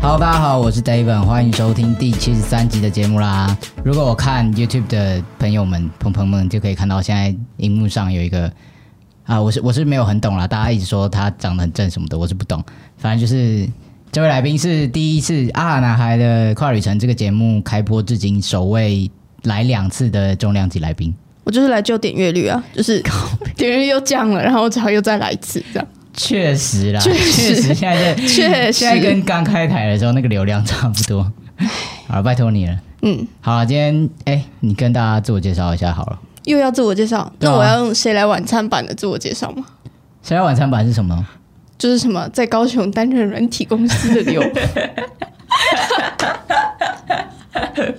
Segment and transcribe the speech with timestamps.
[0.00, 3.58] Hello，大家好，我是 David，欢迎收听第七十三集的节目啦。
[3.84, 8.50] 如果我看 YouTube 的朋友们、朋朋们就可以看到，现在荧幕上有一个
[9.24, 12.64] 啊，我是我是没有很懂啦，大家一直说他长得很正什么的，我是不懂。
[12.96, 13.68] 反正就是
[14.12, 19.10] 这位来宾是第一次《啊男孩的跨旅程》这个节目开播至今首位
[19.42, 21.12] 来两次的重量级来宾。
[21.42, 23.02] 我就是来救点阅率啊，就是
[23.56, 25.88] 点阅率又降了，然后只好又再来一次这样。
[26.16, 31.22] 确实啦，确实现在的确现在实，跟刚开台的时候那个流量差不多。
[32.08, 32.76] 好了，拜托你了。
[33.02, 36.18] 嗯，好了，今天哎、你跟大家自我介绍一下好了。
[36.44, 39.64] 又要自我介绍，啊那我要用谁来晚餐版的自我介绍吗？
[40.22, 41.26] 谁来晚餐版是什么？
[41.78, 44.40] 就是什么在高雄担任软体公司的刘，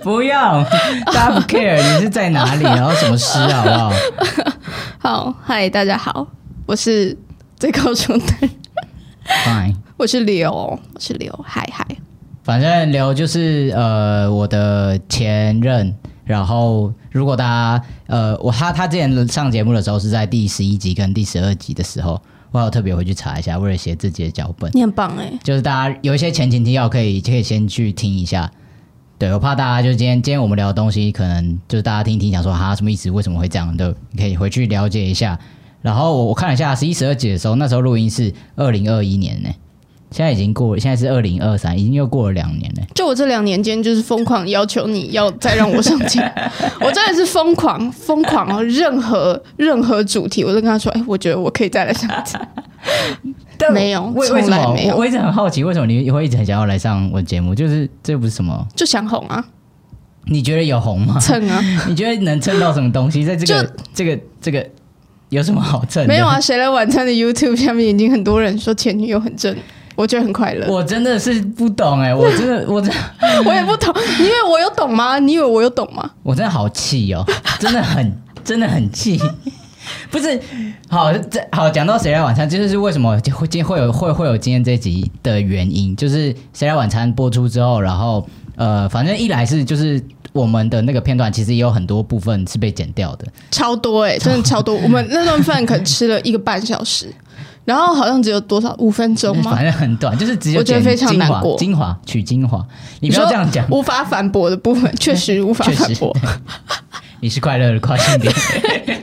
[0.01, 0.63] 不要，
[1.05, 3.93] 大家不 care 你是在哪里，然后什么诗，好不好？
[4.97, 6.25] 好，嗨，大家好，
[6.65, 7.15] 我是
[7.57, 8.49] 在高雄担任
[9.25, 11.83] ，Fine，我是刘，我是刘，嗨嗨，
[12.43, 15.95] 反正刘就是呃我的前任。
[16.23, 24.69] 然后，如果大家呃我他他之前上节目的时候是在第十一集跟第十二集的时候，我有特别回去查一下，为了写自己的脚本。
[24.75, 28.51] 你很棒哎，就是大家有一些前情提要可以可以先去听一下。
[29.17, 33.09] 对我怕大家就今天今天我们聊的东西，可能就是大家听一听，想说哈什么意思？
[33.09, 33.95] 为什么会这样的？
[34.11, 35.39] 你可以回去了解一下。
[35.81, 39.49] 然后我我看了一下十一十二集的时候，那时候录音是二零二一年呢，
[40.11, 42.81] 现在已经过了，现在是二零二三，已经又过了两年了。
[42.95, 46.21] 就我这两年间，就是疯狂要求你要再让我上镜，
[46.81, 48.63] 我真的是疯狂疯狂哦！
[48.63, 53.33] 任何任何主题，我都跟他说，哎，我觉得我可以再来上节目。
[53.59, 57.55] 但没有为为什么没有我我一直很好奇，为什么你会一直很想要来上我的节目？
[57.55, 58.67] 就是这不是什么？
[58.75, 59.43] 就想红啊，
[60.25, 61.19] 你觉得有红吗？
[61.19, 63.25] 蹭啊， 你觉得能蹭到什么东西？
[63.25, 64.69] 在这个就这个这个
[65.29, 66.07] 有什么好蹭的？
[66.07, 69.55] 没有啊，谁来晚餐的 YouTube 下面已经很多人说前女友很正，
[69.95, 70.67] 我觉得很快乐。
[70.67, 72.97] 我真的是不懂哎、我真的， 我真的，
[73.45, 75.19] 我也不懂，你以为我有懂吗？
[75.19, 76.09] 你以为我有懂吗？
[76.23, 77.25] 我真的好气哦，
[77.59, 79.19] 真的很， 真的很气。
[80.11, 80.39] 不是，
[80.89, 90.01] 好，这好讲到谁来晚餐，这就是为什么会今天会有会会有今天这集的原因，就是谁来晚餐播出之后，然后呃，反正一来是就是
[90.37, 94.75] 我们的那个片段，其实也有很多部分是被剪掉的，超多哎、真的超多。
[94.75, 97.13] 我们那顿饭可能吃了一个半小时，
[97.65, 99.63] 然后好像只有多少五分钟吗反？
[99.63, 102.65] 正很短，就是只有我觉得非常难过精华取精华，
[102.99, 106.15] 你不要这样讲，无法反驳的部分确实无法反驳。
[107.19, 108.31] 你是快乐的跨性点，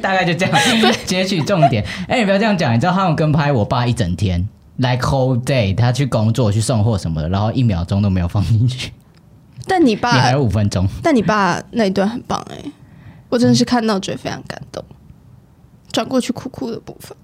[0.01, 0.57] 大概就这样
[1.05, 1.85] 截取重点。
[2.07, 8.93] 哎、你不要这样讲，你知道他们跟拍我爸一整天，like whole day，他去工作去送货什么的，然后一秒钟都没有放进去，
[9.67, 10.87] 但你爸你还，有五分钟。
[11.03, 12.59] 但你爸那一段很棒哎、
[13.29, 14.85] 我真的是看到觉得非常感动。
[15.91, 17.17] 转过去哭哭的部分，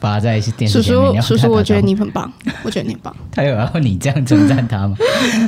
[0.00, 2.32] 把他在电叔视前面，要叔叔叔，我觉得你很棒，
[2.64, 3.14] 我觉得你很棒。
[3.30, 4.96] 他有要你这样称赞他吗？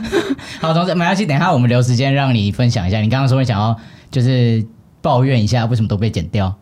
[0.61, 3.01] 好，同时没关系，等一下我们留时间让你分享一下。
[3.01, 3.77] 你刚刚说你想要
[4.11, 4.65] 就是
[5.01, 6.55] 抱怨一下为什么都被剪掉。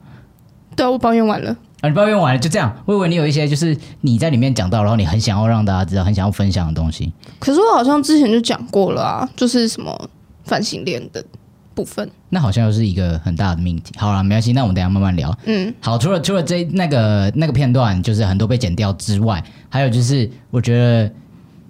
[0.80, 1.50] 对啊，我抱怨完了。
[1.82, 2.74] 啊，你抱怨完了就这样。
[2.86, 7.12] 我以为你有一些就是你在里面讲到，然后你很想要让大家知道，很想要分享的东西。
[7.38, 10.08] 可是我好像之前就讲过了啊，就是什么
[10.44, 11.22] 反性恋的
[11.74, 12.10] 部分。
[12.30, 13.92] 那好像又是一个很大的命题。
[13.98, 15.36] 好了，没关系，那我们等一下慢慢聊。
[15.44, 21.12] 嗯，好，除了除了这那个那个片段，就是很多被剪掉之外，还有就是我觉得，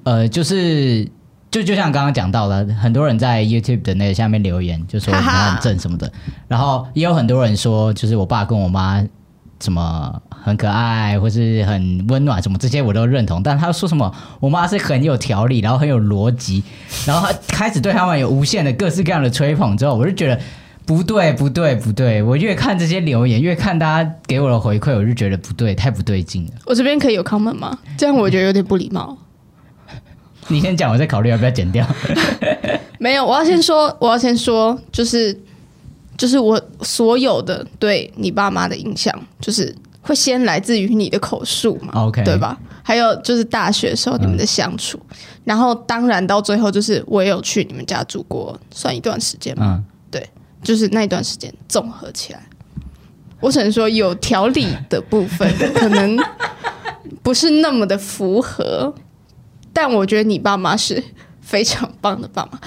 [0.04, 1.08] 呃，就是
[1.50, 6.10] 就就像刚刚讲到的，很多人在 YouTube 的那个下面留言，就说他很正什么的，
[6.48, 9.02] 然后也有很多人说，就是我爸跟我妈
[9.60, 16.62] 什么很可爱，或是很温暖什么这些我都认同，但他说什么我妈是很有条理，然后很有逻辑，
[17.06, 20.40] 然后他开始对他们有无限的各式各样的吹捧之后，我就觉得。
[20.86, 22.20] 不对，不对，不对！
[22.20, 26.52] 我越看这些留言，越看大家给我的回馈，我就觉得不对，太不对劲了。
[26.66, 27.78] 我这边可以有 comment 吗？
[27.96, 29.16] 这样我觉得有点不礼貌。
[30.50, 31.86] 你先讲，我再考虑要不要剪掉。
[32.98, 35.34] 没有，我要先说，我要先说，就是
[36.18, 42.58] 就是我所有的对你爸妈的印象，就是会先来自于你的口述嘛 OK 对吧？
[42.82, 44.98] 还有就是大学时候你们的相处，
[45.44, 49.82] 然后当然到最后就是我也有去你们家住过，算一段时间嘛，
[50.12, 50.22] 嗯，
[50.62, 52.42] 就是那一段时间综合起来，
[53.40, 56.18] 我只能说有条理的部分可能
[57.22, 58.92] 不是那么的符合，
[59.72, 61.02] 但我觉得你爸妈是
[61.40, 62.58] 非常棒的爸妈。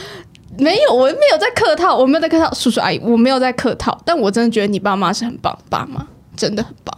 [0.58, 6.06] 没有，我没有在客套，我没有在客套，叔叔阿姨，我没有在客套，但我真的觉得你爸妈是很棒爸妈，
[6.36, 6.96] 真的很棒。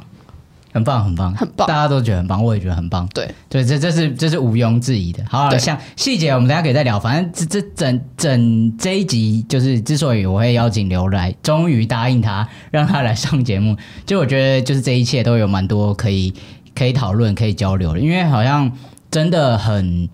[0.74, 3.07] 很棒，很棒，很棒大家都觉得很棒，我也觉得很棒。
[3.13, 5.24] 对，对，这这是这是毋庸置疑的。
[5.30, 7.00] 好了，对像细节我们等一下可以再聊。
[7.00, 16.34] 反正这这整整这一集，就是之所以我会邀请刘来，终于答应他让他来上节目，就我觉得就是这一切都有蛮多可以
[16.78, 18.69] 可以讨论、可以交流的，因为好像
[19.15, 20.09] 真的很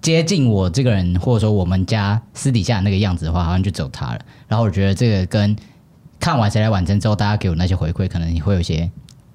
[0.00, 4.20] 接近我这个人，或者说我们家私底下那个样子的话，好像就只有他了。
[4.48, 5.54] 然后我觉得这个跟
[6.18, 8.90] 看完《谁来晚餐》之后，大家给我那些回馈，可能你会有些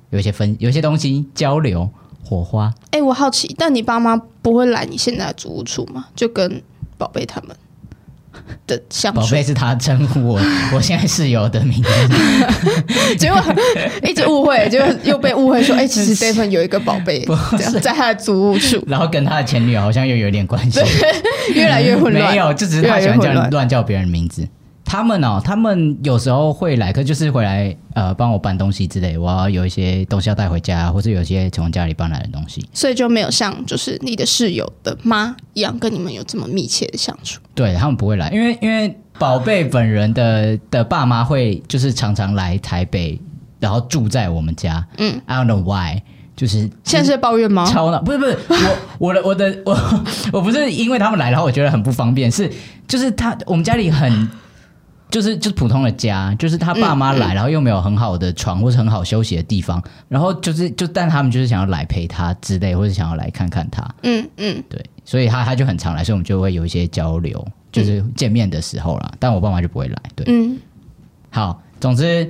[0.10, 1.88] 有一些分 有些东西交流
[2.24, 2.74] 火花。
[2.90, 6.08] 哎、我好奇，但你爸妈不会来你现在的租屋处吗？
[6.16, 6.64] 就跟
[6.98, 7.56] 宝贝他们
[8.68, 10.42] 的相处宝贝，是他称呼我
[10.74, 11.90] 我现在室友的名字，
[13.18, 13.42] 结果
[14.04, 17.26] 一直误会，结果又被误会说，哎、其实 Stephen 有一个宝贝，
[17.58, 20.80] 这样在他的租屋处，然后跟他的前女友好像又有点关系。
[21.54, 22.32] 越来越混乱。
[22.32, 24.48] 没有，就只是他喜欢叫乱叫别人名字。
[24.96, 32.66] 他们哦，他们有时候会来，可就是回来呃帮我搬东西之类，我要有一些东西要带回家，或者有一些从家里搬来的东西。
[32.72, 37.42] 所以就没有像就是你的室友的妈一样，跟你们有这么密切的相处。
[37.54, 43.20] 对他们不会来，因为因为宝贝本人的的爸妈会就是常常来台北，
[43.60, 44.86] 然后住在我们家。
[44.98, 46.02] 嗯，I don't know why，
[46.38, 47.66] 就是现在是在抱怨吗？
[47.66, 48.38] 超闹，不是不是，
[48.98, 49.78] 我 我的我的我
[50.40, 52.50] 我不是因为他们来，然后我觉得很不方便，是
[52.88, 54.30] 就是他我们家里很
[55.10, 70.58] 就是就是普通的家，就是他爸妈来，然后又没有很好的床或是很好休息的地方，然后就是就但他们就是想要来陪他之类，或者想要来看看他，嗯嗯，对，所以他他就很常来，所以我们就会有一些交流，就是见面的时候啦，但我爸妈就不会来，对，嗯，
[71.30, 72.30] 好，总之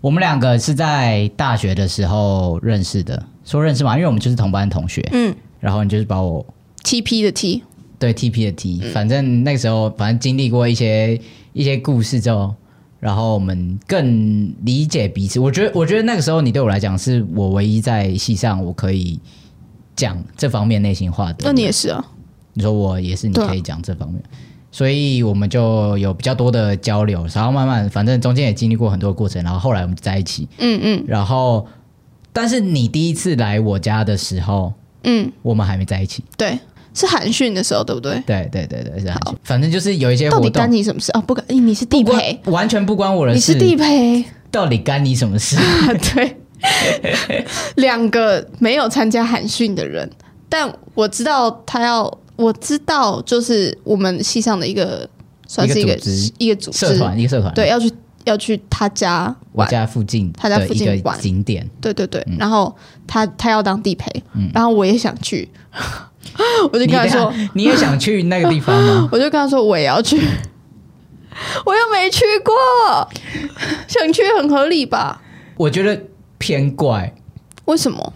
[0.00, 5.34] 我们两个是在大学的时候认识的，说认识嘛，因为我们就是同班同学，嗯。
[5.58, 6.44] 然后你就是把我
[6.84, 7.62] ，T P 的 T，
[7.98, 11.18] 对 TP 的 T，、反嗯正那个时候反正经历过一些
[11.56, 12.54] 一些故事之后，
[13.00, 15.40] 然后我们更理解彼此。
[15.40, 19.18] 我觉得我觉得那个时候你对我来讲是我唯一在戏上我可以
[19.96, 21.38] 讲这方面内心话的。
[21.44, 22.04] 那你也是啊，
[22.52, 24.22] 你说我也是，你可以讲这方面，
[24.70, 31.66] 所以我们就有比较多的交流，然后慢慢反正中间也经历过很多过程，然后后来我们在一起，嗯嗯然后
[32.34, 34.74] 但是你第一次来我家的时候，
[35.04, 36.22] 嗯，我们还没在一起。
[36.36, 36.58] 对，
[36.96, 38.20] 是寒训的时候，对不对？
[38.26, 39.12] 对对对对，是
[39.44, 40.44] 反正就是有一些活动。
[40.44, 41.12] 到底干，你什么事？
[41.12, 41.20] 啊？
[41.20, 43.36] 不干，你是地陪，完全不关我的事。
[43.36, 45.56] 你是地陪，到底干你什么事？
[46.14, 46.36] 对，
[47.76, 50.10] 两个没有参加寒训的人，
[50.48, 55.06] 但我知道他要，我知道就是我们系上的一个
[55.46, 55.98] 算是一个
[56.38, 56.86] 一个组织。
[56.86, 57.92] 一个社团一个社团，对，，要去
[58.24, 61.20] 要去他家我玩，家附近他家附近玩。
[61.20, 62.36] 景点，对对对，嗯。
[62.38, 62.74] 然后
[63.06, 64.10] 他他要当地陪，
[64.54, 65.48] 然后我也想去，
[66.72, 69.08] 我就跟他说，下你也想去那个地方吗？
[69.12, 70.16] 我就跟他说我也要去，
[71.64, 72.52] 我又没去过，
[73.88, 75.20] 想去很合理吧？
[75.56, 76.00] 我觉得
[76.38, 77.14] 偏怪，
[77.66, 78.12] 为什么？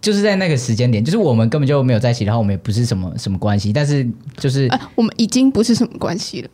[0.00, 4.06] 就是在那个时间点，就是我们根本就没有在一起，然后我们也不是什么什么关系，但是
[4.36, 6.48] 就是哎、我们已经不是什么关系了，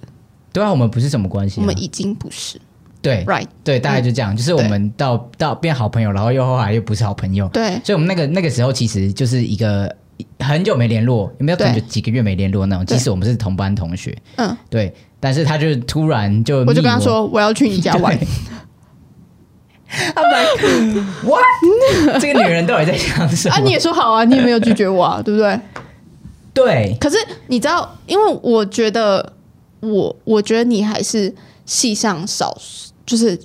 [0.52, 2.58] 对啊，我们不是什么关系啊，我们已经不是。
[3.02, 3.46] 对，right？
[3.64, 9.92] 对，大概就这样，就是我们到到变好朋友，然后又后来又不是好朋友，对，所以我们那个那个时候其实就是一个
[10.40, 12.86] 很久没联络，有没有对很久几个月没联络那种？
[12.86, 18.18] 即使我们是同班同学，嗯，对，但是他就突然就我就跟他密说我要去你家 玩，
[20.14, 20.44] 他来
[21.24, 21.42] what？
[22.20, 23.54] 这个女人到底在想什么？
[23.54, 25.58] 啊，你也说好啊，你也没有拒绝我啊，对不对？
[26.54, 27.16] 对可是
[27.46, 29.32] 你知道，因为我觉得
[29.80, 31.34] 我，我觉得你还是
[31.64, 32.56] 系上少，
[33.06, 33.38] 就是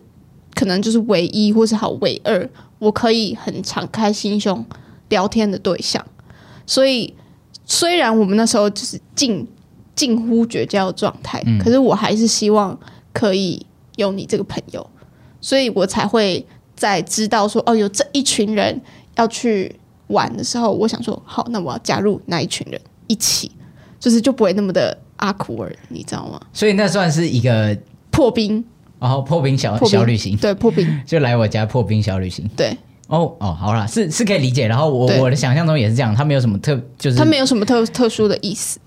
[0.54, 2.50] 可能就是唯一或是好唯二，
[2.80, 4.66] 我可以很敞开心胸
[5.10, 6.06] 聊天的对象。
[6.68, 7.12] 所以
[7.66, 9.48] 虽然我们那时候就是近
[9.96, 11.58] 近乎绝交的状态，嗯。
[11.58, 12.78] 可是我还是希望
[13.12, 14.88] 可以有你这个朋友，
[15.42, 16.46] 所以我才会
[16.76, 18.80] 在知道说哦，有这一群人
[19.16, 19.76] 要去
[20.08, 23.52] 玩的时候，我想说好，那我要加入那一群人一起，
[24.00, 26.40] 就是就不会那么的阿苦尔，你知道吗？
[26.54, 27.76] 所以那算是一个，
[28.12, 28.64] 破冰，
[29.00, 32.48] 然后破冰小小旅行，对，破冰， 就来我家破冰小旅行。
[32.56, 34.68] 对哦哦，好啦，是是可以理解。
[34.68, 35.20] 然后我对。
[35.20, 38.80] 我的想象中也是这样，他没有什么特，就是他没有什么特特殊的意思，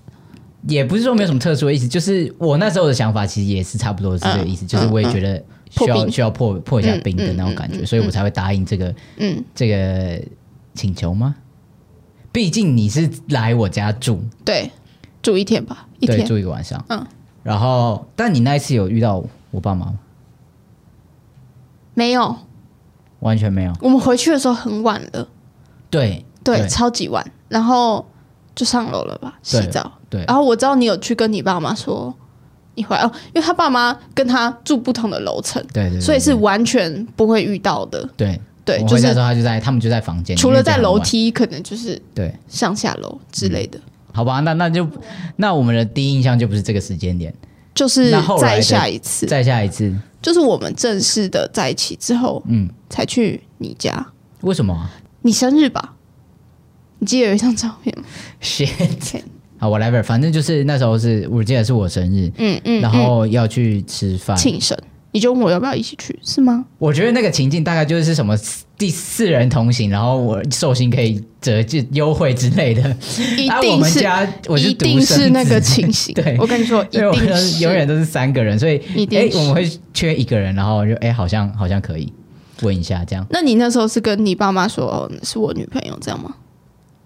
[0.67, 5.37] 也不是说没有什么特殊的意思，就是我那时候的想法其实也是差不多是这个意思，嗯就是我也觉得
[5.69, 5.95] 需破冰。
[5.95, 10.21] 要需要破破一下冰的嗯那种感觉，所以我才会答应这个嗯，这个
[10.73, 11.35] 请求吗？
[12.31, 14.71] 毕竟你是来我家住，对，
[15.21, 17.05] 住一天吧，一对，天，住一个晚上，嗯，
[17.43, 19.99] 然后但你那一次有遇到我爸妈吗？
[21.93, 22.37] 没有，
[23.21, 25.27] 完全没有，我们回去的时候很晚了，
[25.89, 28.05] 对对，超级晚，然后
[28.53, 32.13] 就上楼了吧，洗澡，对然后我知道你有去跟你爸妈说
[32.75, 38.07] 你回来哦，因为他爸妈跟他住不同的楼层，对对，对所以是完全不会遇到的。
[38.15, 43.79] 对对，就是他就在他们就在房间，除了在楼梯，可能就是对，上下楼之类的。
[44.13, 44.87] 好吧，那那就
[45.35, 47.33] 那我们的第一印象就不是这个时间点，
[47.73, 54.05] 就是再下一次，再下一次，就是我们正式的在一起之后，嗯，才去你家。
[54.41, 54.89] 为什么啊？
[55.21, 55.95] 你生日吧？
[56.99, 58.03] 你记得有一张照片吗
[58.41, 59.21] ？shit，
[59.57, 64.35] 好，whatever，反正就是那时候是我记得是我生日，嗯嗯，然后要去吃饭。
[64.35, 64.77] 庆生，
[65.11, 66.65] 你就问我要不要一起去，是吗？
[66.77, 68.35] 我觉得那个情境大概就是什么
[68.77, 72.81] 第四人同行，然后我寿星可以折就优惠之类的。
[73.37, 76.13] 一啊、我定是，们家我一定是那个情形。
[76.15, 78.77] 对我跟你说，一定是永远都是三个人，所以
[79.11, 82.11] 哎、我们会缺一个人，然后就哎、好像好像可以
[82.61, 83.25] 问一下这样。
[83.29, 86.33] 那你那时候是跟你爸妈说哦是我女朋友这样吗？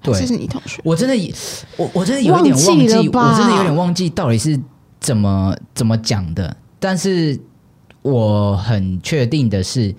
[0.04, 0.80] 对还是是你同学？
[0.84, 1.34] 我真的也，
[1.78, 4.60] 我我真的有一点忘记，我真的有点忘记到底是
[5.00, 6.56] 怎么怎么讲的。
[6.80, 7.40] 但是
[8.06, 9.94] 我很确定的是，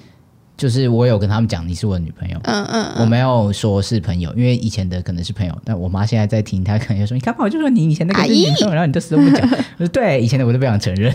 [0.57, 7.43] 就是我有跟他们讲你是我的女朋友，嗯嗯我没有说是朋友，因为以前的可能是朋友，但我妈现在在听，她可能就说：“你干嘛？
[7.43, 9.43] 我就说你以前那个是女朋友，然后你都死都不讲。”
[9.79, 11.13] 我说：“对，以前的我都不想承认。”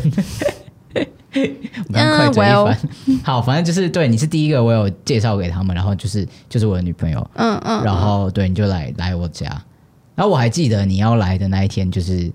[0.94, 2.78] 我刚快嘴一嗯番。
[3.24, 9.48] 好，反正就是对，你是第一个我有介绍给他们，然后就是就是我的女朋友，嗯嗯，然后对你就来来我家，
[10.14, 12.30] 然后我还记得你要来的那一天，就是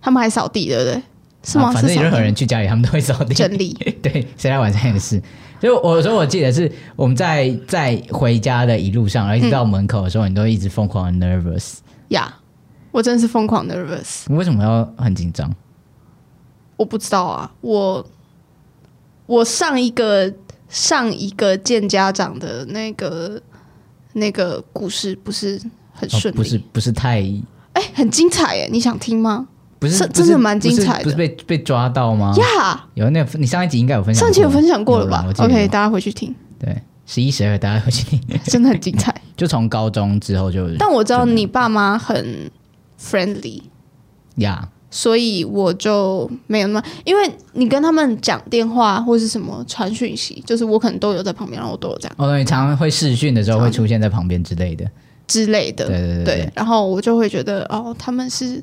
[0.00, 1.02] 他们还扫地，对不对？
[1.46, 1.68] 是吗？
[1.68, 3.72] 啊反正任何人去家里，他们都会扫地整理。
[4.02, 5.22] 对，谁来晚餐也是。
[5.60, 11.76] 就我说，我记得是我们在在回家的一路上，然后一直到门口的时候，你都一直疯狂的 nervous。
[12.08, 12.34] 呀
[12.90, 14.24] 我真是疯狂 nervous。
[14.26, 15.54] 你为什么要很紧张？
[16.76, 18.04] 我不知道啊，我
[19.26, 20.32] 我上一个
[20.68, 23.40] 上一个见家长的那个
[24.14, 25.60] 那个故事不是
[25.92, 27.22] 很顺利，哦不是不是太
[27.72, 28.68] 哎、很精彩耶！
[28.70, 29.48] 你想听吗？
[29.78, 32.34] 不是真的蛮精彩的不是被被抓到吗？
[32.36, 38.20] 呀、有那个你上一集应该有分享，上期有分享过了吧？OK，大家回去听，对，十一十二大家回去听。
[38.46, 39.14] 真的很精彩。
[39.36, 42.50] 就从高中之后就但我知道你爸妈很
[42.98, 43.60] friendly，
[44.36, 54.90] 呀所以我就没有那么，因为你跟他们讲电话或是什么传讯息，就是我可能都有在旁边，然后我都有这样哦，你常常会视讯的时候会出现在旁边之类的。
[55.26, 58.62] 之类的，对对对对，然后我就会觉得哦，他们是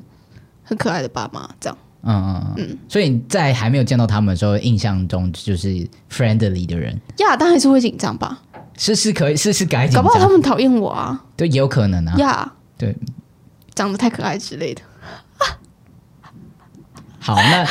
[0.64, 1.78] 很可爱的爸妈，这样。
[2.02, 2.78] 嗯嗯嗯。
[2.88, 5.68] 所以你在还没有见到他们的时候，印象中就是
[6.10, 8.40] friendly 的人，呀，但还是会紧张吧？
[8.76, 12.16] 是是可以是是该紧搞不好他张，们讨厌我啊，对，也有可能啊。
[12.18, 12.96] 呀，对，
[13.74, 14.82] 长得太可爱之类的。
[17.20, 17.64] 好，那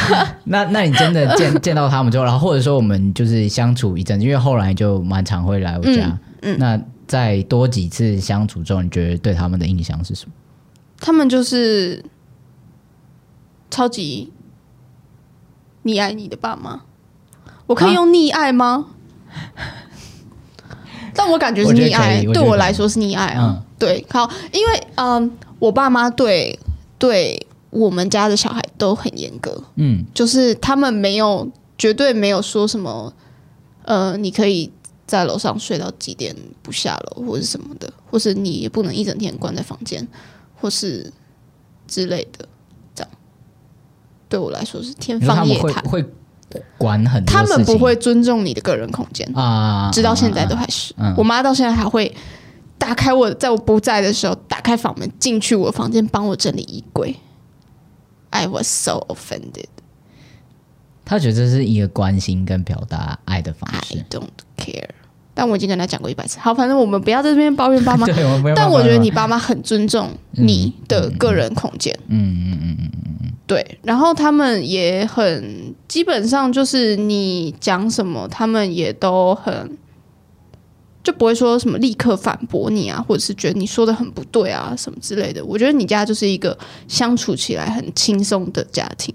[0.45, 6.05] 那那你真的见 见到他们之后，然后或者说我们就是相处一阵，因为后来就蛮常会来我家。
[6.05, 10.31] 嗯嗯那在多几次相处之后，你觉得对他们的印象是什么？
[10.99, 12.03] 他们就是
[13.73, 14.31] 超级
[15.83, 16.81] 溺爱你的爸妈，
[17.65, 17.93] 我可以啊？
[17.93, 18.85] 用溺爱吗？
[21.15, 23.57] 但我感觉是溺爱，对我来说是溺爱啊。
[23.57, 23.65] 嗯。
[23.79, 26.59] 对，好，因为嗯，我爸妈对
[26.99, 30.05] 对我们家的小孩都很严格，嗯。
[30.13, 33.11] 就是他们没有绝对没有说什么，
[33.85, 34.71] 呃，你可以
[35.07, 40.07] 在楼上睡到几点不下楼，或者什么的，或是你也不能一整天关在房间，
[40.61, 41.11] 或是
[41.87, 42.47] 之类的，
[44.33, 45.83] 对我来说是天方夜谭。
[45.83, 50.91] 会会管很多他们不会尊重你的个人空间，啊，直到现在都还是。
[50.97, 52.11] 嗯我妈到现在还会
[52.79, 57.15] 打开我，在我不在的时候打开房门进去我房间帮我整理衣柜。
[58.31, 59.67] I was so offended.
[61.05, 64.05] 他觉得这是一个关心跟表达爱的方式 I。
[64.09, 64.89] don't care.
[65.33, 66.39] 但我已经跟他讲过一百次。
[66.39, 68.05] 好，反正我们不要在这边抱怨爸妈。
[68.55, 71.97] 但我觉得你爸妈很尊重你的个人空间。
[72.07, 79.77] 嗯嗯嗯嗯嗯嗯对，然后他们也很基本上就是你讲什么，他们也都很
[81.03, 85.43] 就不会说什么立刻反驳你啊，或者是觉得你说的很不对啊什么之类的。
[85.43, 89.13] 我觉得你家就是一个相处起来很轻松的家庭。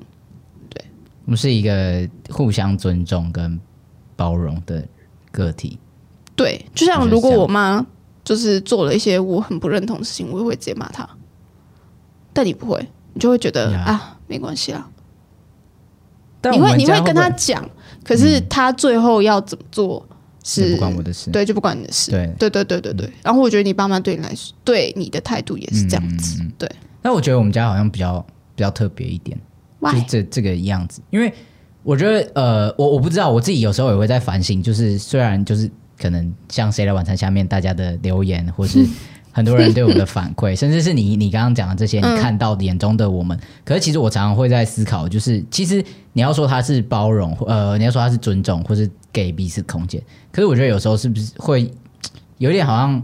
[0.68, 0.84] 对
[1.25, 3.58] 我们是一个互相尊重跟
[4.14, 4.87] 包容的
[5.32, 5.78] 个体。
[6.38, 7.85] 对，就像如果我妈
[8.25, 11.07] 就是做了一些我很不认同的事情，我也会直接骂她。
[12.33, 14.88] 但你不会，你就会觉得 Yeah 啊，没关系啦。
[16.40, 17.68] 但你会你会跟她讲，
[18.04, 20.07] 可是她最后要怎么做
[20.45, 21.30] 是这不关我的事。
[21.30, 22.11] 对，就不关你的事。
[22.12, 23.12] 对对对对对对。
[23.23, 26.40] 然后我觉得你爸妈对你来说，对你的态度也是这样子。
[26.40, 26.71] 嗯对
[27.02, 29.38] 那我觉得我们家好像比较比较特别一点，
[29.80, 30.04] 就是，why？
[30.07, 31.00] 这这个样子。
[31.11, 31.33] 因为
[31.83, 38.87] 我觉得，呃，我我不知道，我自己有时候也会在反省，就是虽然就是可能像谁来晚餐下面大家的留言，或是
[39.33, 50.02] 很多人对我的反馈，甚至是你你刚刚讲的这些，你嗯看到眼中的我们， 可是其实我常常会在思考，就是其实你要说他是包容，呃，你要说他是尊重，或是给彼此空间，
[50.33, 51.71] 可是我觉得有时候是不是会
[52.38, 53.02] 有点好像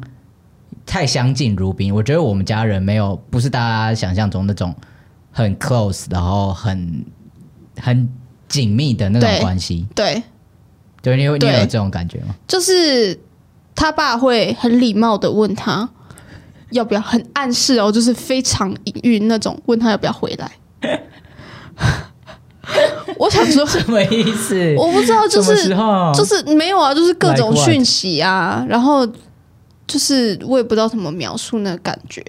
[0.86, 1.94] 太相敬如宾？
[1.94, 4.74] 我觉得我们家人没有不是大家想象中那种
[5.30, 7.04] 很 close，然后很
[7.78, 8.08] 很
[8.48, 9.86] 紧密的那种关系。
[9.94, 10.22] 对，对，
[11.12, 12.34] 你有你有对这种感觉吗？
[12.48, 13.18] 就是
[13.74, 15.88] 他爸会很礼貌的问他
[16.70, 20.50] 要不要，很暗示哦，就是非常隐喻那种，问他要不要回来。
[23.18, 24.74] 我想说，什么意思？
[24.78, 25.68] 我不知道，就是？
[26.14, 27.54] 就是没有啊，就是各种？
[27.54, 29.06] 讯息啊，然后
[29.86, 32.24] 就是我也不知道怎么描述那个感觉，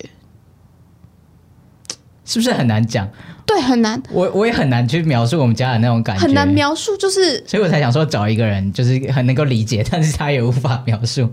[2.26, 3.08] 是不是很难讲？
[3.46, 6.48] 对，很难我我也很难去描述我们家的那种感觉，很难。
[6.48, 11.30] 描述，就是所以我才想说找一个人，就是很能够理解，但是他也无法描述。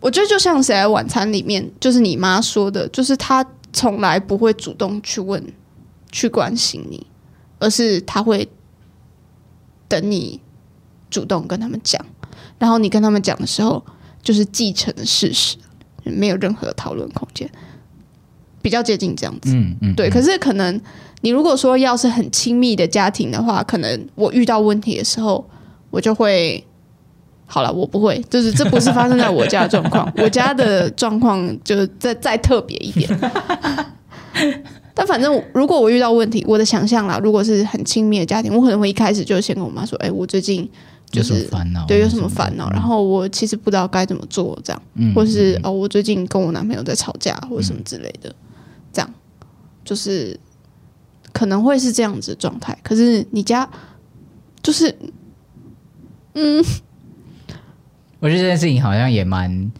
[0.00, 5.44] 我觉得就像《谁来晚餐》里面，就是你妈说的，就是她从来不会主动去问、
[6.12, 7.06] 去关心你，
[7.58, 8.48] 而是她会
[9.88, 10.40] 等你
[11.10, 12.04] 主动跟他们讲，
[12.58, 13.84] 然后你跟他们讲的时候，
[14.22, 15.56] 就是继承的事实，
[16.04, 17.50] 没有任何讨论空间，
[18.62, 19.50] 比较接近这样子。
[19.54, 20.80] 嗯嗯，对，可是可能
[21.20, 25.44] 你如果说要是很亲密的家庭的话，可能我遇到问题的时候，
[25.90, 26.62] 我就会
[27.46, 33.08] 好了，我不会，就是这不是发生在我家的状况， 我家的状况就再再特别一点。
[34.94, 40.68] 但反正如果我遇到问题，我的想象啦，如果是很亲密的家庭，我可能会一开始就先跟我妈说：“哎、我最近
[41.08, 41.86] 就有什么是烦恼？
[41.86, 48.34] 对有什么烦恼，然后我其实不知道该怎么做，这样。”嗯或是哦，我最近跟我男朋友在吵架，或者什么之类的，
[48.92, 49.14] 这样
[49.84, 50.38] 就是
[51.32, 52.76] 可能会是这样子的状态。
[52.82, 53.68] 可是你家
[54.62, 54.96] 就是
[56.34, 56.64] 嗯。
[58.20, 59.70] 我觉得这件事情好像也蛮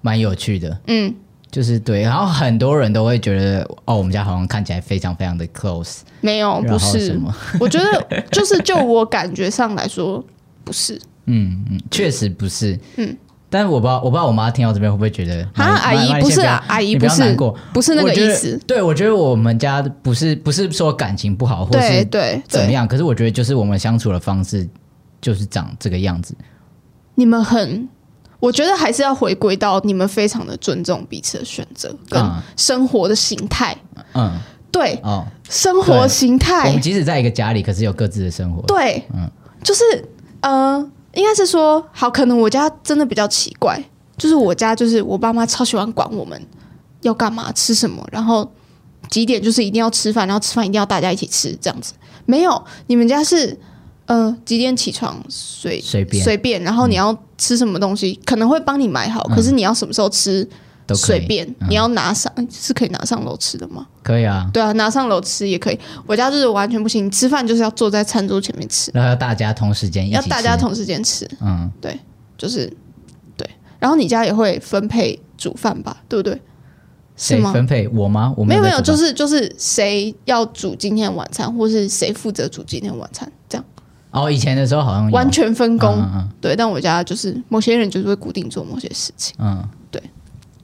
[0.00, 1.12] 蛮有趣的，嗯，
[1.50, 7.20] 就是对，然后很多人都会觉得，哦，我们家好像看起来非常非常的 close，没有，不是。
[7.58, 10.24] 我觉得就是就我感觉上来说，
[10.62, 11.00] 不是。
[11.24, 13.16] 嗯嗯，确实不是，嗯，
[13.50, 24.66] 但是我不知道，我不知道我妈听到这边会不会觉得，啊，妈阿姨不是啊，阿姨不不是要难过，不是那个意思，对，我觉得我们家不是不是说感情不好，或对是对对，怎么样，可是我觉得就是我们相处的方式
[25.20, 26.34] 就是长这个样子，
[27.14, 27.88] 你们很。
[28.38, 32.40] 我觉得还是要回归到你们非常的尊重彼此的选择跟嗯。
[32.56, 33.76] 生活的形态，
[34.14, 34.32] 嗯。
[34.72, 36.60] 对哦，生活形态。
[36.60, 39.30] 我态们，即使在一个家里，可是有各自的生活，对，嗯。
[39.62, 39.82] 就是
[40.40, 43.82] 呃，应该是说，好，可能我家真的比较奇怪，
[44.16, 46.40] 就是我家就是我爸妈超喜欢管我们
[47.02, 48.50] 要干嘛、吃什么，然后
[49.08, 51.94] 几点就是一定要吃饭，然后吃饭一定要大家一起吃这样子。
[52.26, 53.58] 没有，你们家是
[54.06, 60.48] 呃几点起床随随便随便，然后你要吃什么东西，可能会帮你买好，可是你要什么时候吃
[60.90, 63.86] 都随便，嗯你要拿上是可以拿上楼吃的吗？
[64.02, 65.78] 可以啊，对啊，拿上楼吃也可以。
[66.06, 68.90] 我家就是完全不行，吃饭就是要坐在餐桌前面吃。
[68.92, 71.98] 然后要大家同时间一起要，大家同时间吃，嗯，对
[72.36, 72.66] 就是
[73.36, 73.48] 对。
[73.78, 76.40] 然后你家也会分配煮饭吧，对不对？
[77.16, 77.50] 是吗？
[77.50, 78.34] 谁分配我吗？
[78.36, 83.64] 我没有没有，就是就是谁要煮今天晚餐，或是谁负责煮今天晚餐，这样
[84.10, 86.00] 哦，以前的时候好像完全分工。
[86.00, 89.68] 嗯对，但我家就是某些人就是会固定做某些事情，嗯嗯，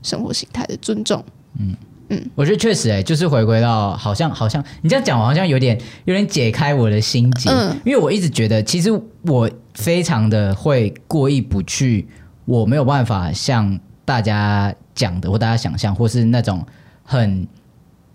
[0.06, 1.22] 生活形态的尊重。
[1.58, 1.76] 嗯
[2.08, 8.90] 嗯我觉得确实哎、就是回归到好像好像你这样讲，我好像有点有点解开我的心结，嗯因为我一直觉得其实
[9.22, 12.06] 我非常的会过意不去，
[12.44, 16.64] 我没有办法像大家讲的或大家想象，或是那种
[17.02, 17.46] 很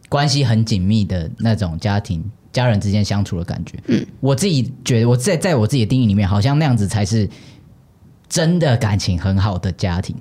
[0.07, 2.23] 关系很紧密的那种家庭。
[2.53, 7.25] 家人之间相处的感觉，嗯，我自己觉得我在在我自己的定义里面，好像那样子才是
[8.27, 10.13] 真的感情很好的家庭。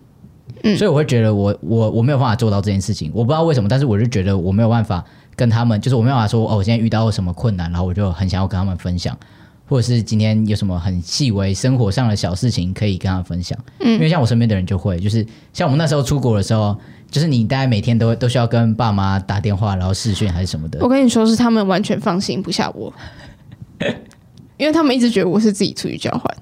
[0.62, 5.04] 嗯所以我会觉得我我我没有办法做到这件事情，我不知道为什么，但是我就觉得我没有办法
[5.36, 9.16] 跟他们，就是我没有办法说哦，我现在遇到什么困难，然后我就很想要跟他们分享，
[9.66, 13.58] 或者是今天有什么很细微生活上的小事情可以跟他们分享。
[13.80, 16.76] 嗯，因为像我身边的人就会，就是像我们那时候出国的时候，
[17.10, 20.88] 就是你大概每天都都需要跟爸妈打电话，然后视讯还是什么的我。
[20.88, 22.92] 跟你说，是他们完全放心不下我，
[24.58, 26.36] 因为他们一直觉得我是自己出去交换。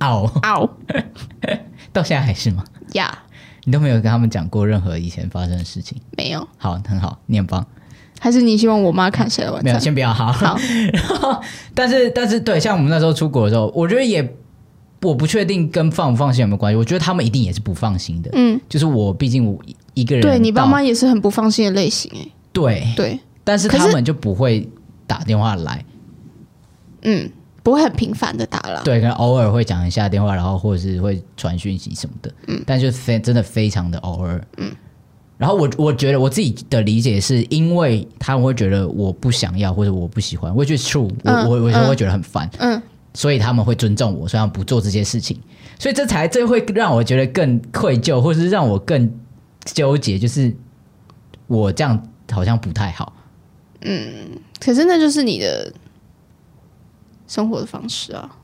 [0.08, 0.68] 哦，嗷
[1.92, 2.64] 到现在还是吗？
[2.92, 3.18] 呀，
[3.64, 6.00] 你都没有跟他们讲过任何以前发生的事情。
[6.16, 7.66] 没有，好，很好，你很棒。
[8.18, 10.30] 还是你希望我妈看谁的晚没有，先不要好。
[10.30, 10.58] 好，
[11.74, 14.36] 但是但是对，像我们那时候出国的时候，我觉得也
[15.00, 16.76] 我不确定跟放不放心有没有关系。
[16.76, 18.30] 我觉得他们一定也是不放心的。
[18.34, 19.58] 嗯，就是我毕竟我
[19.94, 24.68] 一个人对你爸到妈也是很不放心的类型哎、对，对，但是他们就不会
[25.06, 25.82] 打电话来，
[27.02, 27.30] 嗯，
[27.70, 28.82] 不会很频繁的打了。
[28.84, 34.70] 对，可能偶尔会讲一下电话，然后或者是会传讯息什么的，嗯，但就非真的非常的偶尔，嗯。
[35.38, 42.82] 然后我我觉得我自己的理解是因为他们会觉得我不想要或者我不喜欢，我觉得 true，我、嗯我我嗯会觉得很烦，嗯，
[43.14, 45.40] 所以他们会尊重我，所以他们不做这些事情，
[45.78, 49.10] 所以这才这会让我觉得更愧疚，或是让我更
[49.64, 50.54] 纠结，就是
[51.46, 53.12] 我这样好像不太好。
[53.80, 54.12] 嗯
[54.58, 55.72] 可是那就是你的
[57.30, 58.36] 生活的方式啊。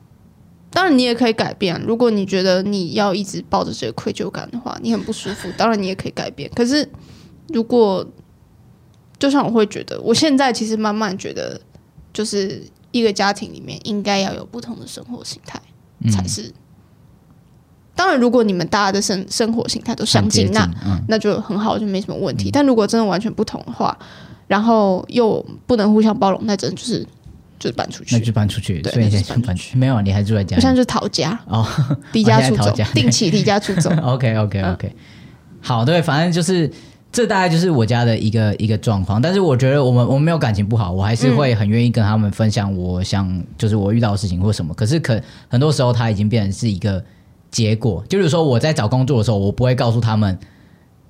[0.70, 1.80] 当然，你也可以改变。
[1.82, 5.48] 如果你觉得你要一直抱着这个愧疚感的话，你很不舒服。
[5.58, 6.50] 当然，你也可以改变。
[6.54, 6.88] 可是，
[7.48, 8.06] 如果
[9.18, 11.58] 就像我会觉得，我现在其实慢慢觉得，
[12.12, 15.60] 就是一个家庭里面应该要有不同的生活形态
[16.10, 16.52] 才是。
[17.94, 20.68] 当然，如果你们大家的生生活形态都相近，那
[21.08, 22.50] 那就很好，就没什么问题。
[22.50, 23.96] 但如果真的完全不同的话，
[24.46, 27.06] 然后又不能互相包容，那真的就是
[27.58, 28.82] 就搬出去，那就搬出去。
[28.84, 30.56] 所以现在搬出去没有，你还住在家？
[30.56, 31.66] 我现在就逃家哦，
[32.12, 33.90] 离家出走，定期离家出走。
[34.02, 34.92] OK OK OK，
[35.60, 36.70] 好，对，反正就是
[37.10, 39.20] 这大概就是我家的一个一个状况。
[39.20, 44.72] 但是我觉得我们我们没有感情不好，我还是会很愿意跟他们分享我想就是我遇到的事情或什么。
[44.74, 47.04] 可是可很多时候，它已经变成是一个。
[47.48, 50.36] 结果就是，说我在找工作的时候，我不会告诉他们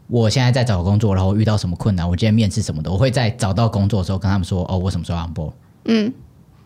[0.07, 2.93] 我现在在找工作，然后遇到什么困难，我今天面试什么的。
[2.93, 5.53] 我会在找到工作的时候跟他们说：“哦，我什么时候 on board？”
[5.87, 6.13] 嗯，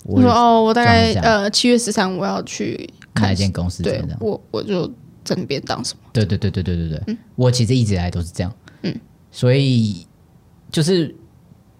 [0.05, 4.87] 我说：“哦，我大概呃七月十三我要去看一间公司？”对，我我就
[5.25, 6.01] 在那边当什么？
[6.13, 8.53] 对对对对对对对，我其实一直以来都是这样。
[8.83, 8.95] 嗯，
[9.31, 10.07] 所以
[10.71, 11.15] 就是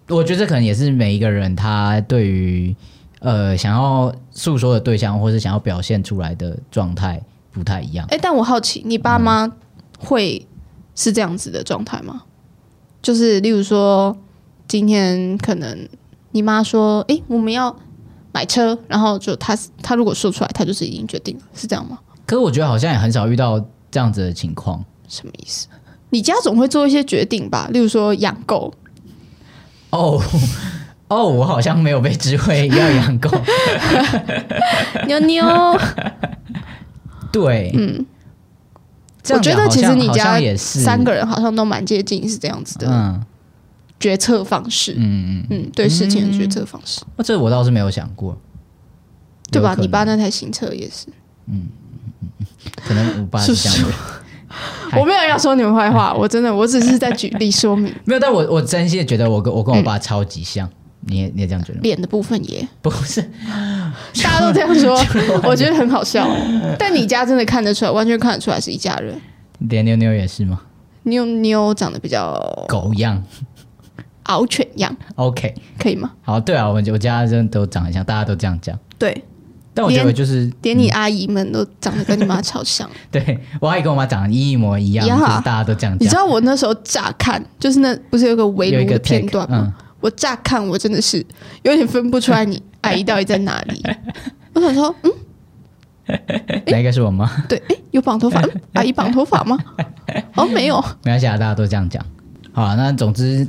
[0.07, 2.75] 我觉得可能也是每一个人他对于
[3.19, 7.21] 呃想要诉说的对象，或是想要表现出来的状态。
[7.53, 8.07] 不太一样。
[8.09, 9.51] 哎，但我好奇，你爸妈
[9.99, 10.47] 会
[10.95, 12.23] 是这样子的状态吗？
[13.01, 14.15] 就是例如说，
[14.69, 15.85] 今天可能
[16.31, 17.77] 你妈说：“哎，我们要
[18.31, 21.99] 买车。”然后就他他如果说出来，他就是已经决定了，是这样吗？
[22.25, 24.83] 可是我觉得好像也很少遇到这样子的情况。
[25.07, 25.67] 什么意思？
[26.09, 27.67] 你家总会做一些决定吧？
[27.71, 28.73] 例如说养狗。
[29.89, 30.21] 哦
[31.09, 33.29] 哦，我好像没有被智慧要养狗。
[35.07, 35.45] 妞妞。
[37.33, 38.05] 对，嗯，
[39.29, 43.19] 我觉得其实你家三个人好像都蛮接近，是这样子的
[44.01, 47.01] 决策方式，嗯嗯嗯，对事情的决策方式。
[47.15, 48.35] 那这我倒是没有想过，
[49.51, 49.75] 对吧？
[49.79, 51.07] 你爸那台新车也是，
[51.47, 51.69] 嗯
[52.21, 52.45] 嗯嗯，
[52.85, 53.93] 可能我爸是这样的。
[54.99, 57.93] 我没有要说你们坏话， 我真的，我只是在举例说明。
[58.03, 60.67] 没有，但我我真心的觉得我跟我跟我爸超级像。
[61.03, 61.79] 你也你也这样觉得？
[61.79, 63.23] 脸的部分也 不是，
[64.23, 64.95] 大家都这样说，
[65.43, 66.29] 我觉得很好笑。
[66.77, 69.19] 但你家真的看得出来，完全看得出来是一家人。
[69.57, 70.61] 连妞妞也是吗？
[71.03, 72.37] 妞妞长得比较
[72.67, 73.23] 狗样，
[74.23, 74.95] 獒犬样。
[75.15, 76.11] OK，可以吗？
[76.21, 78.77] 好，对啊，我我家真的都长得像，大家都这样讲。
[78.97, 79.23] 对，
[79.73, 82.89] 但我觉得就是连你阿姨们都长得跟你妈超像。
[83.11, 86.05] 对我阿姨跟我妈长得一模一样，就是大家都这样讲。
[86.05, 89.73] 你知道我那时候乍看，就是那不是有个围炉的片段吗？
[89.99, 91.23] 我乍看，我真的是
[91.63, 93.83] 有点分不出来你 阿姨到底在哪里。
[94.53, 95.11] 我想说，嗯，
[96.67, 97.29] 哪一个是我妈？
[97.47, 99.57] 对，哎，有绑头发，阿姨绑头发吗？
[100.35, 102.03] 哦，没有， 没关系啊，大家都这样讲。
[102.51, 103.47] 好，那总之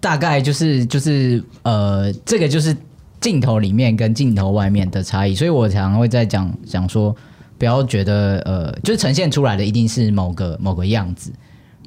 [0.00, 2.74] 大概就是就是呃，这个就是
[3.20, 5.34] 镜头里面跟镜头外面的差异。
[5.34, 7.14] 所以我常常会在讲讲说，
[7.58, 11.30] 不要觉得呃，就是呈现出来的一定是某个某个样子。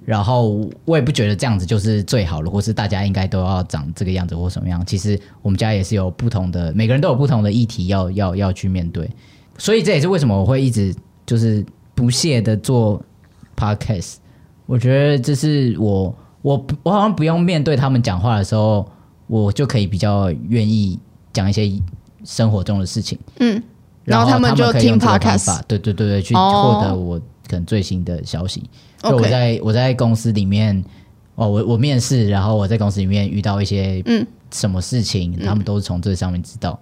[0.05, 4.85] 然后我也不觉得这样子就是最好的，或是大家应该都要长这个样子或什么样。
[4.85, 9.09] 其实我们家也是有不同的，每个人都有不同的议题要要要去面对。
[9.57, 10.93] 所以这也是为什么我会一直
[11.25, 13.01] 就是不懈的做
[13.55, 14.15] podcast。
[14.65, 18.87] 我觉得这是我我我好像不用面对他们讲话的时候，
[19.25, 20.99] 我就可以比较愿意
[21.33, 21.67] 讲一些
[22.23, 23.17] 生活中的事情。
[23.39, 23.59] 嗯，
[24.03, 28.69] 然后他们就听 podcast，对对对对，去获得我可能最新的消息。
[29.01, 30.85] 就我在我在公司里面，
[31.33, 34.23] 哦，我我面试，然后我在公司里面遇到一些嗯。
[34.51, 36.79] 什么事情，他们都是从这上面知道，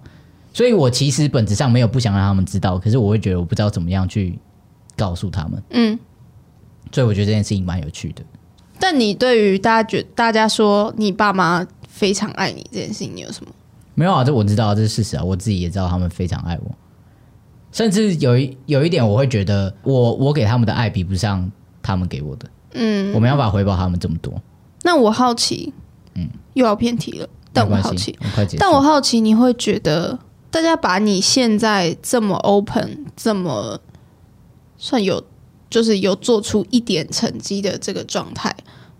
[0.52, 4.38] 所以我其实本质上没有不想让他们知道，可是我会觉得我不知道怎么样去
[4.94, 5.98] 告诉他们，嗯，
[6.92, 8.22] 所以我觉得这件事情蛮有趣的。
[8.82, 13.52] 但你对于大家觉大家说你爸妈非常爱你这件事情，你有什么？
[13.94, 16.74] 没有啊，这我知道，这是事实啊，我自己也知道他们非常爱我，
[17.70, 21.48] 甚至有一有一点我会觉得我我给他们的爱比不上。
[21.84, 24.32] 他们给我的，嗯，我没办法回报他们这么多。
[24.84, 25.74] 那我好奇，
[26.14, 28.16] 嗯，又要偏题了，但我好奇，
[28.56, 30.16] 但我好奇，你会觉得
[30.48, 33.80] 大家把你现在这么 open，这么
[34.78, 35.24] 算有，
[35.68, 38.54] 就是有做出一点成绩的这个状态，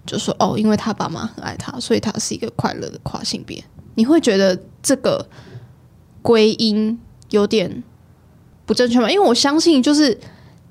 [0.07, 3.63] 就说哦，因为他爸妈很爱他，所以他是一个快乐的跨性别。
[3.95, 5.27] 你会觉得这个
[6.23, 6.99] 归因
[7.31, 7.83] 有点
[8.67, 9.11] 不正确吗？
[9.11, 10.19] 因为我相信，就是。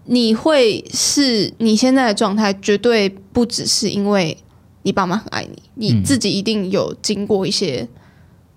[0.06, 4.36] 你会是你现在的状态，绝对不只是因为
[4.82, 7.88] 你爸妈很爱你，你自己一定有经过一些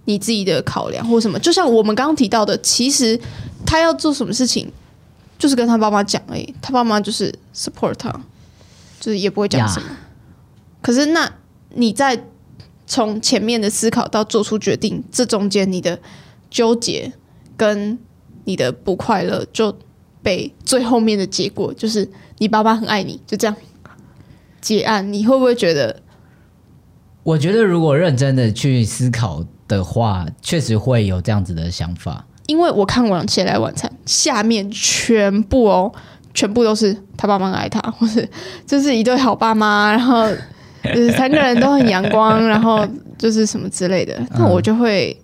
[0.06, 1.38] 你自己的考量或什么。
[1.38, 3.20] 就像我们刚刚提到的，其实
[3.66, 4.72] 他要做什么事情，
[5.38, 8.10] 就是跟他爸妈讲而已，他爸妈就是 support 他，
[8.98, 9.87] 就是也不会讲什么。
[10.85, 11.33] 可是，那
[11.70, 12.27] 你在
[12.87, 15.99] 从前面的思考到做出决定，这中间你的
[16.51, 17.11] 纠结
[17.57, 17.99] 跟
[18.44, 19.75] 你的不快乐就。
[20.25, 23.55] 被最后面的结果就是你爸妈很爱你，就这样
[24.59, 26.01] 结案，你会不会觉得
[27.23, 32.25] 我觉得如果认真的去思考的话，确实会有这样子的想法。
[32.47, 35.92] 因为我看完《起来晚餐》，下面全部哦，
[36.33, 38.27] 全部都是他爸妈爱他，或是
[38.66, 40.27] 就是一对好爸妈，然后
[40.85, 45.16] 就是三个人都很阳光，然后就是什么之类的，那我就会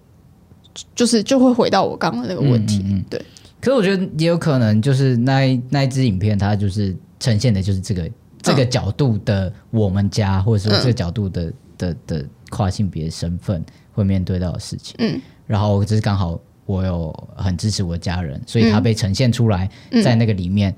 [0.94, 3.18] 就是就会回到我刚刚那个问题，嗯对，
[3.60, 14.94] 可是我觉得也有可能就是那一那一支影片，它就是呈现的就是这个这个角度的我们家，或者说这个角度的、的的跨性别身份会面对到的事情。
[14.98, 20.02] 嗯，然后就是刚好我有很支持我的家人，所以他被呈现出来嗯。
[20.02, 20.74] 在那个里面，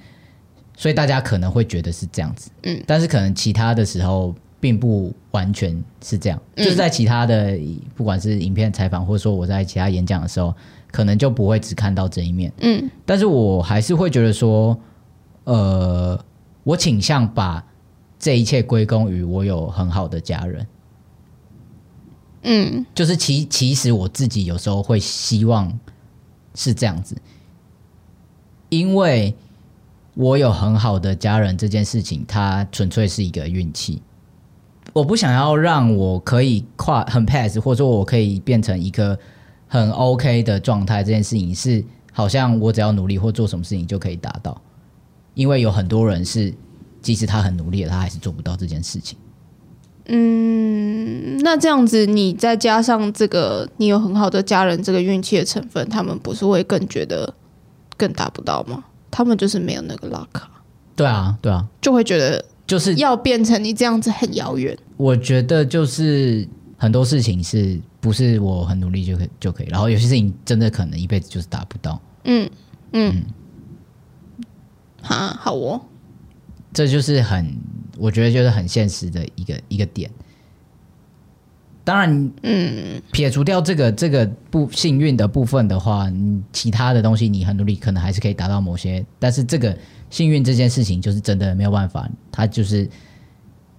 [0.77, 2.51] 所以大家可能会觉得是这样子。
[2.65, 7.59] 嗯，但是可能其他的时候并不完全是这样，嗯就是在其他的
[7.97, 10.55] 不管是影片采访，或者说我在其他演讲的时候，
[10.93, 12.53] 可能就不会只看到这一面。
[12.61, 14.79] 嗯但是我还是会觉得说，
[15.43, 16.17] 呃，
[16.63, 17.67] 我倾向把
[18.21, 20.65] 这一切归功于我有很好的家人。
[22.43, 25.77] 嗯就是其其实我自己有时候会希望
[26.55, 27.17] 是这样子，
[28.69, 29.35] 因为
[30.15, 34.01] 我有很好的家人这件事情，它纯粹是一个运气。
[34.93, 39.19] 我不想要让我可以跨很 pass，或者说我可以变成一个
[39.67, 44.61] 很 OK 的状态，这件事情是好像我只要努力或做什么事情就可以达到，
[45.35, 46.53] 因为有很多人是
[47.01, 49.19] 即使他很努力了，他还是做不到这件事情。
[50.07, 57.33] 嗯，那这样子，你再加上这个你有很好的家人这个运气的成分，他们不是会更觉得
[57.97, 58.85] 更达不到吗？
[59.11, 60.51] 他们就是没有那个 luck，啊
[60.97, 64.77] 对啊，对啊，就会觉得就是要变成你这样子很遥远。
[64.97, 72.49] 我觉得就是很多事情是不是我很努力就可以就可以，然后有些事情真的可能一辈子就是达不到，嗯
[72.93, 73.23] 嗯，
[75.03, 75.81] 哈，好哦，
[76.73, 77.57] 这就是很
[77.99, 80.11] 我觉得就是很现实的一个一个点。
[81.85, 89.77] 当然，嗯，撇除掉这个这个不幸运的部分的话，你其他的东西你很努力，可能还是可以达到某些，但是这个
[90.13, 92.87] 幸运这件事情就是真的没有办法，它就是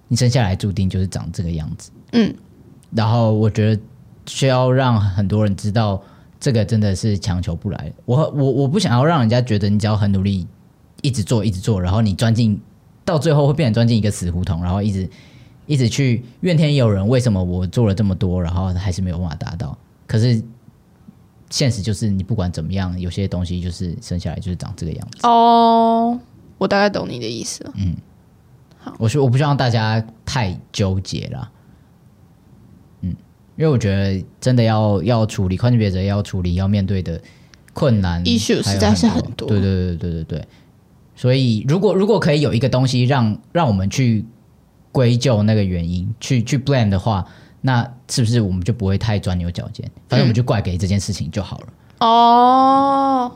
[0.08, 1.92] 你生下来注定就是长这个样子。
[2.10, 2.34] 嗯，
[2.90, 3.80] 然后我觉得
[4.26, 6.02] 需要让很多人知道，
[6.40, 7.92] 这个真的是强求不来。
[8.04, 10.44] 我我我不想要让人家觉得你只要很努力，
[11.02, 12.60] 一直做一直做，然后你钻进
[13.04, 15.08] 到最后会变成钻进一个死胡同，然后一直
[15.66, 19.78] 一直去怨天尤人，为什么我做了这么多，然后还是没有办法达到？
[20.08, 20.42] 可是
[21.54, 25.24] 现实就是你不管怎么样，有些东西就是生下来就是长这个样子。
[25.24, 26.18] 哦，
[26.58, 27.72] 我大概懂你的意思了。
[28.98, 31.48] 我说我不希望大家太纠结了，
[33.02, 33.10] 嗯，
[33.56, 37.20] 因为我觉得真的要要处理跨性别者要处理要面对的
[37.72, 39.46] 困难 Issue 实在是很很多。
[39.46, 40.48] 对对对对对对，
[41.14, 44.24] 所以如果如果可以有一个东西让让我们去
[44.90, 47.24] 归咎那个原因，去去 blame 的话，
[47.66, 49.90] 那是不是我们就不会太钻牛角尖？
[50.06, 51.66] 反正我们就怪给这件事情就好了。
[52.00, 53.32] 哦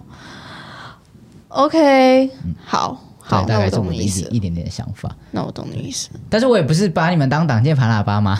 [1.48, 2.30] ，OK，
[2.62, 5.16] 好好，大概是我的意思一点点的想法。
[5.30, 6.10] 那我懂你意思。
[6.28, 8.38] 但是我也不是把你们当挡箭牌喇叭吗？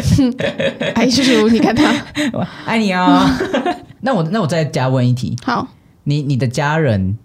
[0.94, 1.92] 哎，叔叔，你看他，
[2.64, 3.22] 爱你哦。
[4.00, 5.68] 那我那我再加问一题，好，
[6.04, 7.18] 你你的家人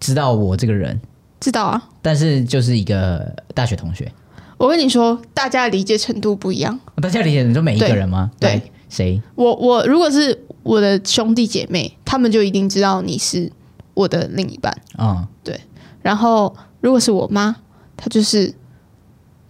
[0.00, 0.98] 知道我这个人，
[1.38, 1.82] 知道啊。
[2.00, 4.10] 但是就是一个大学同学，
[4.58, 6.78] 我跟你说，大家理解程度不一样。
[7.02, 8.30] 大家理解你说每一个人吗？
[8.40, 9.20] 对谁？
[9.34, 13.52] 我我如果是我的兄弟姐妹，他们就一定知道你是
[13.94, 15.28] 我的另一半啊。
[15.44, 15.60] 嗯，
[16.02, 17.56] 然后如果是我妈，
[17.96, 18.54] 她就是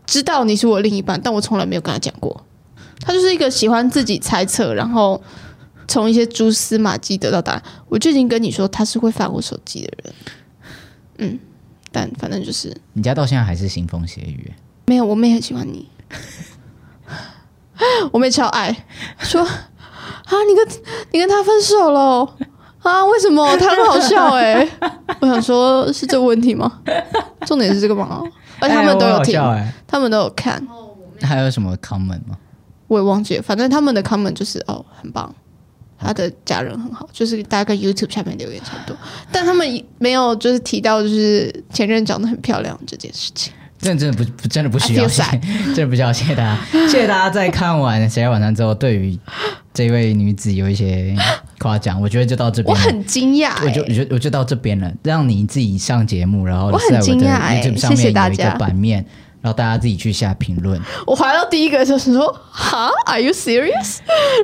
[0.07, 2.45] 知道你是我另一半，但我从来没有跟她讲过。
[2.99, 5.23] 她就是一个喜欢自己猜测，然后
[5.87, 7.63] 从一些蛛丝马迹得到答案。
[7.89, 10.15] 我就已经跟你说，她是会翻我手机的人。
[11.19, 11.39] 嗯，
[11.93, 14.53] 但反正就是你家到现在还是腥风血雨，
[14.87, 15.89] 没有，我妹很喜欢你，
[18.13, 18.75] 我妹超爱，
[19.19, 19.53] 说啊，
[20.49, 20.69] 你跟
[21.13, 22.25] 你跟他分手了
[22.83, 23.05] 啊？
[23.05, 23.57] 为什么？
[23.57, 24.67] 他很好笑哎、
[25.21, 26.81] 我想说，是这个问题吗？
[27.45, 28.23] 重点是这个吗？
[28.61, 29.41] 而且他们都有听。
[29.87, 30.65] 他们都有看，
[31.21, 32.39] 还有什么 comment 吗？
[32.87, 35.35] 我也忘记了，反正他们的 comment 就是哦，很棒。
[35.99, 38.97] 他的家人很好，就是大概 YouTube 下面留言差不多，
[39.33, 43.53] 但他们没有就是提到就是前任长得很漂亮这件事情。
[43.79, 45.23] 真的真的不不真的不需要谢
[45.75, 46.59] 真的不需要，谢谢大家，
[46.89, 49.19] 谢谢大家在看完《谁来晚餐》之后，对于
[49.75, 51.15] 这位女子有一些
[51.59, 52.83] 夸奖，我觉得就到这边了。
[52.83, 59.05] 我很惊讶、欸，我就我就我就到这边了，让你自己上节目，然后我很在我的惊讶欸 YouTube 上面有一个版面，
[59.43, 60.81] 然后大家自己去下评论。
[61.07, 63.99] 我滑到第一个就是说，哈，Are you serious？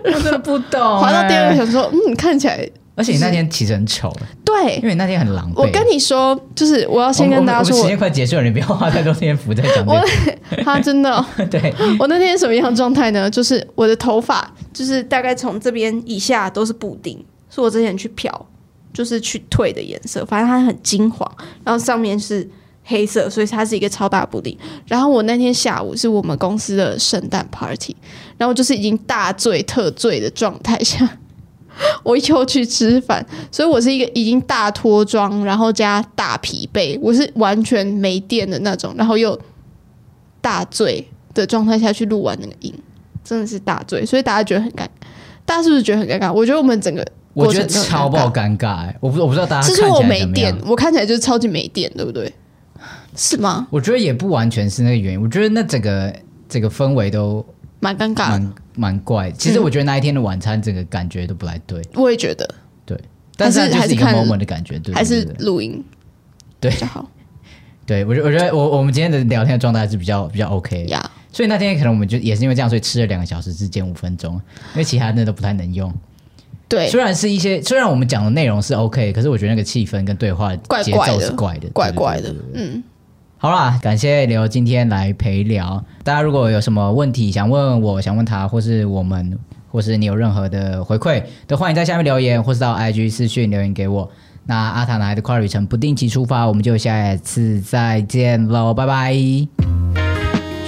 [0.04, 5.62] 我真的不懂 滑到第二个想说，嗯，看起来而且你那天其实很丑，对因，为你那天很狼狈。
[5.62, 10.62] 我跟你说，就是我要先跟大家说，时间快结束了，你不要花太多篇幅在讲这个。
[10.62, 13.30] 他 真的哦、 对，我那天什么样的状态呢？
[13.30, 18.46] 就是我的头发就是大概从这边以下都是布丁，是我之前去漂，
[18.92, 21.26] 就是去退的颜色，反正它很金黄，
[21.64, 22.46] 然后上面是
[22.84, 24.54] 黑色，所以它是一个超大布丁。
[24.86, 27.96] 然后我那天下午是我们公司的圣诞 party，
[28.36, 31.18] 然后就是已经大醉特醉的状态下。
[32.04, 39.38] 我又去吃饭，所以我是一个已经大脱妆，然后加大疲惫，我是完全没电的那种，然后又
[40.40, 42.72] 大醉的状态下去录完那个音，
[43.24, 44.88] 真的是大醉，所以大家觉得很尴尬。
[45.44, 46.32] 大家是不是觉得很尴尬？
[46.32, 47.04] 我觉得我们整个
[47.34, 52.32] 我觉得超爆尴尴尬、欸，我不我不知道大家，是说我没电我看起来就是超级没电，对不对？
[53.16, 53.66] 是吗？
[53.70, 56.14] 我觉得也不完全是那个原因，我觉得那整个
[56.48, 57.44] 整个氛围都
[57.80, 59.30] 蛮尴尬的，蛮蛮怪。
[59.32, 62.48] 其实我觉得那一天的晚餐整个感觉都不太对，我也觉得。
[62.84, 62.98] 对，
[63.36, 65.82] 但是它就是一个 moment 的感觉，对，还是录音
[66.60, 66.70] 对。
[66.70, 67.08] 比较好。
[67.84, 71.10] 对我觉得我觉得我我们今天的聊天的状态是比较比较 OK，呀。
[71.32, 75.92] 所以那天可能我们就也是因为这样，所以吃了两个小时只减五分钟，因为其他的都不太能用。
[76.68, 82.34] 对，虽然是一些虽然我们讲的内容是 OK，可是我觉得那个气氛跟对话节奏怪怪的是怪的，怪怪的。
[82.54, 82.82] 嗯，
[83.42, 85.84] 好啦，感谢刘今天来陪聊。
[86.04, 89.36] 大家如果有什么问题想问我，想问他，或是我们，
[89.68, 94.08] 或是你有任何的回馈，都欢迎在下面留言，或是到 IG 私讯留言给我。
[94.46, 99.12] 那阿塔男孩的跨旅程不定期出发，我们就下次再见喽，拜拜，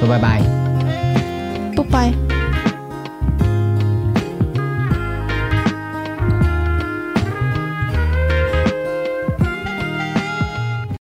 [0.00, 0.42] 说拜拜。
[1.76, 2.33] 拜拜。